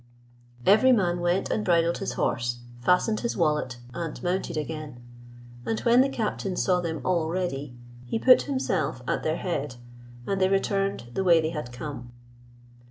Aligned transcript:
Every 0.65 0.91
man 0.91 1.19
went 1.19 1.51
and 1.51 1.63
bridled 1.63 1.99
his 1.99 2.13
horse, 2.13 2.61
fastened 2.79 3.19
his 3.19 3.37
wallet, 3.37 3.77
and 3.93 4.19
mounted 4.23 4.57
again; 4.57 4.99
and 5.63 5.79
when 5.81 6.01
the 6.01 6.09
captain 6.09 6.55
saw 6.55 6.81
them 6.81 7.01
all 7.05 7.29
ready, 7.29 7.75
he 8.07 8.17
put 8.17 8.41
himself 8.41 9.03
at 9.07 9.21
their 9.21 9.37
head, 9.37 9.75
and 10.25 10.41
they 10.41 10.49
returned 10.49 11.11
the 11.13 11.23
way 11.23 11.39
they 11.39 11.51
had 11.51 11.71
come. 11.71 12.11